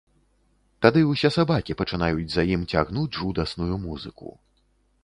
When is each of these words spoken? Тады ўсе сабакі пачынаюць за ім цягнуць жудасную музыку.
Тады 0.85 1.03
ўсе 1.09 1.31
сабакі 1.35 1.75
пачынаюць 1.83 2.27
за 2.37 2.47
ім 2.57 2.61
цягнуць 2.75 3.09
жудасную 3.21 3.75
музыку. 3.87 4.37